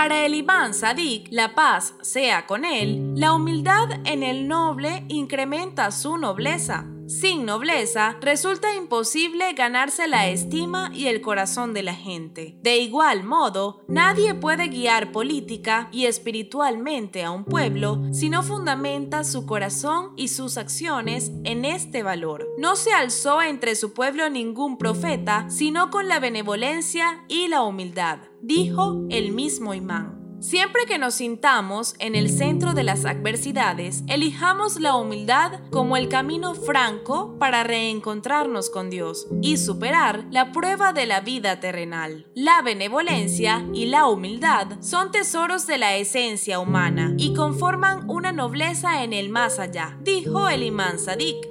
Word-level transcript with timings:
Para 0.00 0.24
el 0.24 0.34
imán 0.34 0.72
Sadik, 0.72 1.28
la 1.30 1.54
paz 1.54 1.92
sea 2.00 2.46
con 2.46 2.64
él, 2.64 3.12
la 3.16 3.34
humildad 3.34 4.00
en 4.06 4.22
el 4.22 4.48
noble 4.48 5.04
incrementa 5.08 5.90
su 5.90 6.16
nobleza. 6.16 6.86
Sin 7.06 7.44
nobleza, 7.44 8.16
resulta 8.22 8.74
imposible 8.76 9.52
ganarse 9.52 10.08
la 10.08 10.28
estima 10.28 10.90
y 10.94 11.08
el 11.08 11.20
corazón 11.20 11.74
de 11.74 11.82
la 11.82 11.92
gente. 11.92 12.56
De 12.62 12.78
igual 12.78 13.24
modo, 13.24 13.82
nadie 13.88 14.32
puede 14.32 14.68
guiar 14.68 15.10
política 15.12 15.88
y 15.92 16.06
espiritualmente 16.06 17.24
a 17.24 17.32
un 17.32 17.44
pueblo 17.44 18.00
si 18.12 18.30
no 18.30 18.42
fundamenta 18.42 19.24
su 19.24 19.44
corazón 19.44 20.12
y 20.16 20.28
sus 20.28 20.56
acciones 20.56 21.32
en 21.44 21.64
este 21.64 22.02
valor. 22.04 22.48
No 22.56 22.76
se 22.76 22.92
alzó 22.92 23.42
entre 23.42 23.74
su 23.74 23.92
pueblo 23.92 24.30
ningún 24.30 24.78
profeta, 24.78 25.44
sino 25.50 25.90
con 25.90 26.08
la 26.08 26.20
benevolencia 26.20 27.24
y 27.26 27.48
la 27.48 27.64
humildad, 27.64 28.20
dijo 28.42 29.06
el 29.10 29.32
mismo 29.32 29.74
imán. 29.74 30.20
Siempre 30.40 30.86
que 30.86 30.96
nos 30.96 31.16
sintamos 31.16 31.94
en 31.98 32.14
el 32.14 32.30
centro 32.30 32.72
de 32.72 32.82
las 32.82 33.04
adversidades, 33.04 34.04
elijamos 34.08 34.80
la 34.80 34.96
humildad 34.96 35.60
como 35.70 35.98
el 35.98 36.08
camino 36.08 36.54
franco 36.54 37.38
para 37.38 37.62
reencontrarnos 37.62 38.70
con 38.70 38.88
Dios 38.88 39.26
y 39.42 39.58
superar 39.58 40.24
la 40.30 40.50
prueba 40.50 40.94
de 40.94 41.04
la 41.04 41.20
vida 41.20 41.60
terrenal. 41.60 42.26
La 42.34 42.62
benevolencia 42.62 43.68
y 43.74 43.86
la 43.86 44.06
humildad 44.06 44.80
son 44.80 45.10
tesoros 45.10 45.66
de 45.66 45.76
la 45.76 45.96
esencia 45.96 46.58
humana 46.58 47.12
y 47.18 47.34
conforman 47.34 48.08
una 48.08 48.32
nobleza 48.32 49.04
en 49.04 49.12
el 49.12 49.28
más 49.28 49.58
allá, 49.58 49.98
dijo 50.00 50.48
el 50.48 50.62
imán 50.62 50.98
Sadik. 50.98 51.49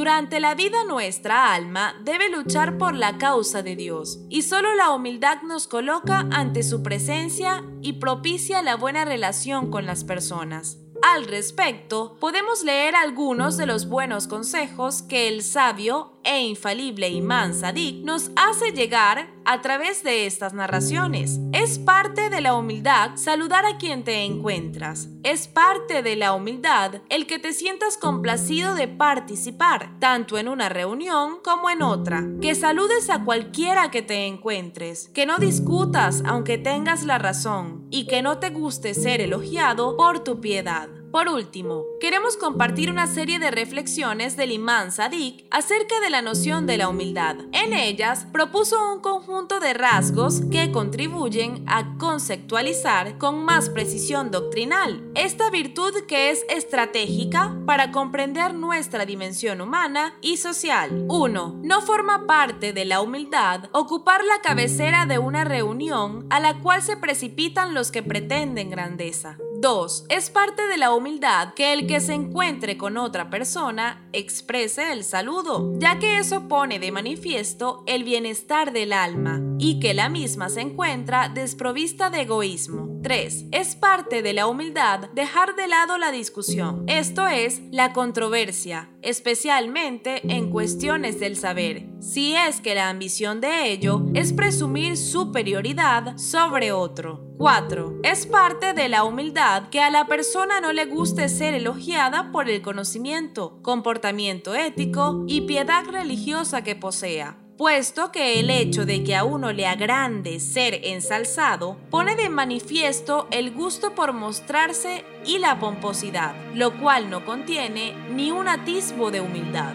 Durante 0.00 0.40
la 0.40 0.54
vida 0.54 0.82
nuestra 0.84 1.52
alma 1.52 1.94
debe 2.02 2.30
luchar 2.30 2.78
por 2.78 2.94
la 2.94 3.18
causa 3.18 3.62
de 3.62 3.76
Dios 3.76 4.18
y 4.30 4.40
solo 4.40 4.74
la 4.74 4.92
humildad 4.92 5.42
nos 5.42 5.66
coloca 5.66 6.26
ante 6.30 6.62
su 6.62 6.82
presencia 6.82 7.62
y 7.82 7.92
propicia 7.92 8.62
la 8.62 8.76
buena 8.76 9.04
relación 9.04 9.70
con 9.70 9.84
las 9.84 10.04
personas. 10.04 10.78
Al 11.02 11.26
respecto, 11.26 12.16
podemos 12.18 12.64
leer 12.64 12.94
algunos 12.94 13.58
de 13.58 13.66
los 13.66 13.90
buenos 13.90 14.26
consejos 14.26 15.02
que 15.02 15.28
el 15.28 15.42
sabio 15.42 16.18
e 16.24 16.44
infalible 16.44 17.10
Imán 17.10 17.54
Sadik 17.54 18.02
nos 18.02 18.30
hace 18.36 18.72
llegar 18.72 19.28
a 19.50 19.62
través 19.62 20.04
de 20.04 20.26
estas 20.26 20.54
narraciones. 20.54 21.40
Es 21.52 21.80
parte 21.80 22.30
de 22.30 22.40
la 22.40 22.54
humildad 22.54 23.16
saludar 23.16 23.66
a 23.66 23.78
quien 23.78 24.04
te 24.04 24.22
encuentras. 24.22 25.08
Es 25.24 25.48
parte 25.48 26.04
de 26.04 26.14
la 26.14 26.34
humildad 26.34 27.02
el 27.08 27.26
que 27.26 27.40
te 27.40 27.52
sientas 27.52 27.96
complacido 27.96 28.76
de 28.76 28.86
participar, 28.86 29.98
tanto 29.98 30.38
en 30.38 30.46
una 30.46 30.68
reunión 30.68 31.38
como 31.42 31.68
en 31.68 31.82
otra. 31.82 32.24
Que 32.40 32.54
saludes 32.54 33.10
a 33.10 33.24
cualquiera 33.24 33.90
que 33.90 34.02
te 34.02 34.28
encuentres. 34.28 35.08
Que 35.08 35.26
no 35.26 35.38
discutas 35.38 36.22
aunque 36.24 36.56
tengas 36.56 37.02
la 37.02 37.18
razón. 37.18 37.88
Y 37.90 38.06
que 38.06 38.22
no 38.22 38.38
te 38.38 38.50
guste 38.50 38.94
ser 38.94 39.20
elogiado 39.20 39.96
por 39.96 40.22
tu 40.22 40.40
piedad. 40.40 40.99
Por 41.12 41.28
último, 41.28 41.86
queremos 42.00 42.36
compartir 42.36 42.88
una 42.88 43.08
serie 43.08 43.40
de 43.40 43.50
reflexiones 43.50 44.36
del 44.36 44.52
imán 44.52 44.92
Sadik 44.92 45.44
acerca 45.50 45.98
de 45.98 46.08
la 46.08 46.22
noción 46.22 46.66
de 46.66 46.76
la 46.76 46.88
humildad. 46.88 47.36
En 47.52 47.72
ellas 47.72 48.26
propuso 48.32 48.92
un 48.94 49.00
conjunto 49.00 49.58
de 49.58 49.74
rasgos 49.74 50.42
que 50.52 50.70
contribuyen 50.70 51.64
a 51.66 51.96
conceptualizar 51.98 53.18
con 53.18 53.44
más 53.44 53.70
precisión 53.70 54.30
doctrinal 54.30 55.02
esta 55.16 55.50
virtud 55.50 55.92
que 56.06 56.30
es 56.30 56.44
estratégica 56.48 57.56
para 57.66 57.90
comprender 57.90 58.54
nuestra 58.54 59.04
dimensión 59.04 59.60
humana 59.60 60.14
y 60.20 60.36
social. 60.36 61.06
1. 61.08 61.60
No 61.64 61.82
forma 61.82 62.26
parte 62.28 62.72
de 62.72 62.84
la 62.84 63.00
humildad 63.00 63.64
ocupar 63.72 64.22
la 64.24 64.40
cabecera 64.42 65.06
de 65.06 65.18
una 65.18 65.42
reunión 65.42 66.26
a 66.30 66.38
la 66.38 66.60
cual 66.60 66.82
se 66.82 66.96
precipitan 66.96 67.74
los 67.74 67.90
que 67.90 68.04
pretenden 68.04 68.70
grandeza. 68.70 69.38
2. 69.60 70.06
Es 70.08 70.30
parte 70.30 70.66
de 70.66 70.78
la 70.78 70.94
humildad 70.94 71.52
que 71.54 71.74
el 71.74 71.86
que 71.86 72.00
se 72.00 72.14
encuentre 72.14 72.78
con 72.78 72.96
otra 72.96 73.28
persona 73.28 74.08
exprese 74.12 74.92
el 74.92 75.04
saludo, 75.04 75.74
ya 75.78 75.98
que 75.98 76.18
eso 76.18 76.48
pone 76.48 76.78
de 76.78 76.90
manifiesto 76.90 77.84
el 77.86 78.04
bienestar 78.04 78.72
del 78.72 78.94
alma 78.94 79.40
y 79.58 79.78
que 79.78 79.92
la 79.92 80.08
misma 80.08 80.48
se 80.48 80.62
encuentra 80.62 81.28
desprovista 81.28 82.08
de 82.08 82.22
egoísmo. 82.22 82.88
3. 83.02 83.46
Es 83.52 83.74
parte 83.76 84.22
de 84.22 84.32
la 84.32 84.46
humildad 84.46 85.10
dejar 85.14 85.54
de 85.56 85.68
lado 85.68 85.98
la 85.98 86.10
discusión, 86.10 86.84
esto 86.86 87.28
es, 87.28 87.60
la 87.70 87.92
controversia, 87.92 88.90
especialmente 89.02 90.20
en 90.32 90.50
cuestiones 90.50 91.20
del 91.20 91.36
saber, 91.36 91.86
si 92.00 92.34
es 92.34 92.60
que 92.60 92.74
la 92.74 92.88
ambición 92.88 93.40
de 93.40 93.70
ello 93.70 94.02
es 94.14 94.32
presumir 94.32 94.96
superioridad 94.96 96.16
sobre 96.16 96.72
otro. 96.72 97.26
4. 97.38 98.00
Es 98.02 98.26
parte 98.26 98.74
de 98.74 98.88
la 98.88 99.04
humildad 99.04 99.70
que 99.70 99.80
a 99.80 99.90
la 99.90 100.06
persona 100.06 100.60
no 100.60 100.72
le 100.72 100.84
guste 100.84 101.28
ser 101.28 101.54
elogiada 101.54 102.30
por 102.32 102.50
el 102.50 102.60
conocimiento, 102.60 103.60
comportamiento 103.62 104.54
ético 104.54 105.24
y 105.26 105.42
piedad 105.42 105.84
religiosa 105.86 106.62
que 106.62 106.76
posea 106.76 107.38
puesto 107.60 108.10
que 108.10 108.40
el 108.40 108.48
hecho 108.48 108.86
de 108.86 109.04
que 109.04 109.14
a 109.14 109.22
uno 109.22 109.52
le 109.52 109.66
agrande 109.66 110.40
ser 110.40 110.80
ensalzado 110.82 111.76
pone 111.90 112.16
de 112.16 112.30
manifiesto 112.30 113.28
el 113.30 113.50
gusto 113.50 113.94
por 113.94 114.14
mostrarse 114.14 115.04
y 115.26 115.40
la 115.40 115.58
pomposidad, 115.58 116.32
lo 116.54 116.80
cual 116.80 117.10
no 117.10 117.26
contiene 117.26 117.92
ni 118.14 118.30
un 118.30 118.48
atisbo 118.48 119.10
de 119.10 119.20
humildad. 119.20 119.74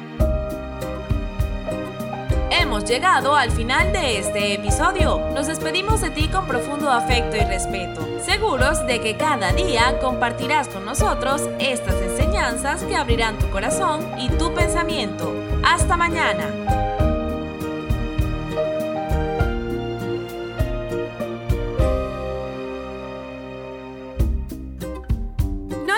Hemos 2.50 2.86
llegado 2.86 3.36
al 3.36 3.52
final 3.52 3.94
de 3.94 4.18
este 4.18 4.56
episodio. 4.56 5.20
Nos 5.36 5.46
despedimos 5.46 6.02
de 6.02 6.10
ti 6.10 6.28
con 6.28 6.48
profundo 6.48 6.90
afecto 6.90 7.38
y 7.38 7.42
respeto, 7.42 8.02
seguros 8.26 8.84
de 8.88 9.00
que 9.00 9.16
cada 9.16 9.54
día 9.54 10.00
compartirás 10.00 10.70
con 10.70 10.86
nosotros 10.86 11.44
estas 11.60 12.02
enseñanzas 12.02 12.82
que 12.82 12.96
abrirán 12.96 13.38
tu 13.38 13.48
corazón 13.52 14.04
y 14.18 14.30
tu 14.30 14.52
pensamiento. 14.56 15.32
Hasta 15.64 15.96
mañana. 15.96 16.85